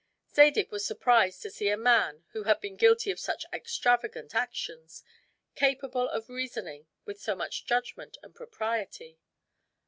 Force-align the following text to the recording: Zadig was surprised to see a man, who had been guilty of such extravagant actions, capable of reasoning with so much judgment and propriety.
Zadig 0.33 0.71
was 0.71 0.83
surprised 0.83 1.43
to 1.43 1.51
see 1.51 1.69
a 1.69 1.77
man, 1.77 2.23
who 2.31 2.41
had 2.45 2.59
been 2.59 2.75
guilty 2.75 3.11
of 3.11 3.19
such 3.19 3.45
extravagant 3.53 4.33
actions, 4.33 5.03
capable 5.53 6.09
of 6.09 6.27
reasoning 6.27 6.87
with 7.05 7.21
so 7.21 7.35
much 7.35 7.67
judgment 7.67 8.17
and 8.23 8.33
propriety. 8.33 9.19